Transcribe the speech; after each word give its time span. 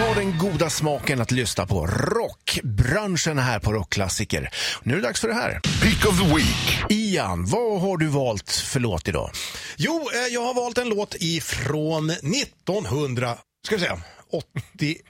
har 0.00 0.14
den 0.14 0.38
goda 0.38 0.70
smaken 0.70 1.20
att 1.20 1.30
lyssna 1.30 1.66
på 1.66 1.86
rockbranschen 1.86 3.38
här 3.38 3.58
på 3.58 3.72
Rockklassiker. 3.72 4.50
Nu 4.82 4.92
är 4.92 4.96
det 4.96 5.02
dags 5.02 5.20
för 5.20 5.28
det 5.28 5.34
här. 5.34 5.60
Pick 5.82 6.06
of 6.06 6.20
the 6.20 6.34
Week. 6.34 6.90
Ian, 6.90 7.46
vad 7.46 7.80
har 7.80 7.96
du 7.96 8.06
valt 8.06 8.50
för 8.52 8.80
låt 8.80 9.08
idag? 9.08 9.30
Jo, 9.76 10.08
eh, 10.14 10.34
jag 10.34 10.40
har 10.40 10.54
valt 10.54 10.78
en 10.78 10.88
låt 10.88 11.14
ifrån 11.20 12.10
1900, 12.10 13.36
ska 13.66 13.76
vi 13.76 13.80
säga, 13.80 13.98
81, 14.32 15.02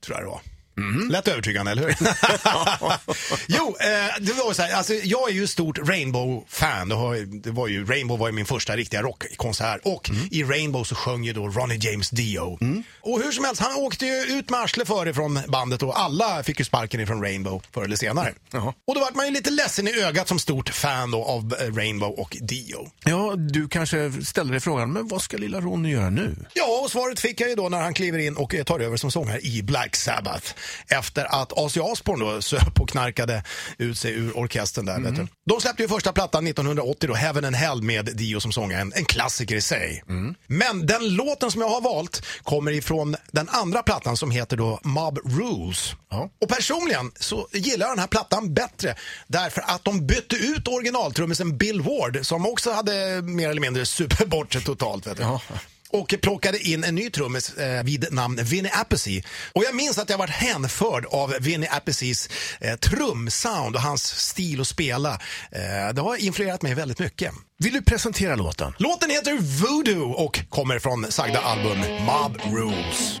tror 0.00 0.16
jag 0.16 0.24
det 0.24 0.30
var. 0.30 0.40
Mhm. 0.78 1.08
Lätt 1.10 1.28
övertygande, 1.28 1.70
eller 1.72 1.82
hur? 1.82 1.96
jo, 3.46 3.76
eh, 3.80 3.86
det 4.20 4.32
var 4.32 4.52
så 4.52 4.62
här, 4.62 4.72
alltså, 4.74 4.94
jag 4.94 5.30
är 5.30 5.34
ju 5.34 5.46
stort 5.46 5.78
Rainbow-fan. 5.78 6.88
Det, 7.42 7.50
var 7.50 7.66
ju, 7.68 7.84
Rainbow 7.86 8.18
var 8.18 8.26
ju 8.28 8.32
min 8.32 8.46
första 8.46 8.76
riktiga 8.76 9.02
rockkonsert 9.02 9.80
och 9.84 10.10
Mm. 10.10 10.28
i 10.30 10.44
Rainbow 10.44 10.84
så 10.84 10.94
sjöng 10.94 11.24
ju 11.24 11.32
då 11.32 11.48
Ronnie 11.48 11.78
James 11.82 12.10
Dio. 12.10 12.58
Och 13.00 13.22
hur 13.22 13.32
som 13.32 13.44
helst, 13.44 13.62
han 13.62 13.74
åkte 13.76 14.06
ju 14.06 14.12
ut 14.38 14.50
med 14.50 14.60
arslet 14.60 14.88
före 14.88 15.14
från 15.14 15.40
bandet 15.48 15.82
och 15.82 16.00
alla 16.00 16.42
fick 16.42 16.58
ju 16.58 16.64
sparken 16.64 17.00
ifrån 17.00 17.22
Rainbow 17.22 17.62
förr 17.72 17.84
eller 17.84 17.96
senare. 17.96 18.34
Jaha. 18.50 18.72
Och 18.86 18.94
då 18.94 19.00
vart 19.00 19.14
man 19.14 19.26
ju 19.26 19.32
lite 19.32 19.50
ledsen 19.50 19.88
i 19.88 20.00
ögat 20.02 20.28
som 20.28 20.38
stort 20.38 20.68
fan 20.68 21.10
då 21.10 21.24
av 21.24 21.54
eh, 21.60 21.74
Rainbow 21.74 22.10
och 22.18 22.36
Dio. 22.40 22.90
Ja, 23.04 23.34
du 23.36 23.68
kanske 23.68 24.12
ställer 24.24 24.50
dig 24.52 24.60
frågan, 24.60 24.92
men 24.92 25.08
vad 25.08 25.22
ska 25.22 25.36
lilla 25.36 25.60
Ronny 25.60 25.90
göra 25.92 26.10
nu? 26.10 26.36
Ja, 26.54 26.80
och 26.84 26.90
svaret 26.90 27.20
fick 27.20 27.40
jag 27.40 27.48
ju 27.50 27.54
då 27.54 27.68
när 27.68 27.80
han 27.80 27.94
kliver 27.94 28.18
in 28.18 28.36
och 28.36 28.54
eh, 28.54 28.64
tar 28.64 28.80
över 28.80 28.96
som 28.96 29.10
sångare 29.10 29.40
i 29.40 29.62
Black 29.62 29.96
Sabbath. 29.96 30.54
Efter 30.88 31.40
att 31.40 31.52
Ozzy 31.52 31.80
Osbourne 31.80 32.24
då 32.24 32.42
söp 32.42 32.80
och 32.80 32.88
knarkade 32.88 33.42
ut 33.78 33.98
sig 33.98 34.12
ur 34.12 34.38
orkestern 34.38 34.86
där. 34.86 35.00
Vet 35.00 35.16
du. 35.16 35.26
De 35.46 35.60
släppte 35.60 35.82
ju 35.82 35.88
första 35.88 36.12
plattan 36.12 36.46
1980 36.46 37.08
då, 37.08 37.14
Heaven 37.14 37.44
and 37.44 37.56
Hell 37.56 37.82
med 37.82 38.16
Dio 38.16 38.40
som 38.40 38.52
sångare. 38.52 38.80
En, 38.80 38.92
en 38.96 39.04
klassiker 39.04 39.56
i 39.56 39.60
sig. 39.60 40.02
Men 40.46 40.86
den 40.86 41.14
låten 41.14 41.50
som 41.50 41.60
jag 41.60 41.68
har 41.68 41.80
valt 41.80 42.22
kommer 42.42 42.72
ifrån 42.72 43.16
den 43.32 43.48
andra 43.48 43.82
plattan 43.82 44.16
som 44.16 44.30
heter 44.30 44.56
då 44.56 44.80
Mob 44.82 45.18
Rules. 45.24 45.94
Ja. 46.10 46.30
Och 46.40 46.48
personligen 46.48 47.12
så 47.20 47.48
gillar 47.52 47.86
jag 47.86 47.92
den 47.92 47.98
här 48.00 48.06
plattan 48.06 48.54
bättre 48.54 48.94
därför 49.26 49.62
att 49.66 49.84
de 49.84 50.06
bytte 50.06 50.36
ut 50.36 50.68
originaltrummisen 50.68 51.58
Bill 51.58 51.80
Ward 51.80 52.26
som 52.26 52.46
också 52.46 52.72
hade 52.72 53.22
mer 53.22 53.48
eller 53.48 53.60
mindre 53.60 53.86
super 53.86 54.26
bort 54.26 54.52
sig 54.52 54.62
totalt. 54.62 55.06
Vet 55.06 55.16
du. 55.16 55.22
Ja. 55.22 55.40
Och 55.90 56.14
plockade 56.22 56.58
in 56.58 56.84
en 56.84 56.94
ny 56.94 57.10
trummis 57.10 57.54
eh, 57.54 57.84
vid 57.84 58.12
namn 58.12 58.38
Vinnie 58.42 58.70
Appice. 58.74 59.22
Och 59.52 59.64
jag 59.64 59.74
minns 59.74 59.98
att 59.98 60.10
jag 60.10 60.18
varit 60.18 60.30
hänförd 60.30 61.06
av 61.06 61.34
Vinnie 61.40 61.68
Appices 61.70 62.28
eh, 62.60 62.76
trumsound 62.76 63.76
och 63.76 63.82
hans 63.82 64.04
stil 64.04 64.60
att 64.60 64.68
spela. 64.68 65.12
Eh, 65.50 65.94
det 65.94 66.00
har 66.00 66.16
influerat 66.16 66.62
mig 66.62 66.74
väldigt 66.74 66.98
mycket. 66.98 67.32
Vill 67.58 67.72
du 67.72 67.82
presentera 67.82 68.36
låten? 68.36 68.74
Låten 68.78 69.10
heter 69.10 69.38
Voodoo 69.38 70.10
och 70.10 70.40
kommer 70.48 70.78
från 70.78 71.12
sagda 71.12 71.40
album 71.40 71.78
Mob 71.78 72.38
Rules. 72.54 73.20